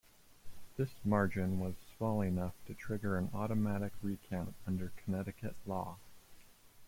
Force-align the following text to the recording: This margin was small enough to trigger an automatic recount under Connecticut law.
This 0.77 0.89
margin 1.05 1.59
was 1.59 1.75
small 1.95 2.21
enough 2.21 2.55
to 2.65 2.73
trigger 2.73 3.19
an 3.19 3.29
automatic 3.35 3.93
recount 4.01 4.55
under 4.65 4.91
Connecticut 5.05 5.53
law. 5.67 5.99